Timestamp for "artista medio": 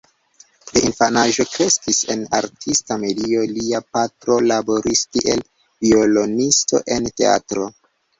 2.37-3.43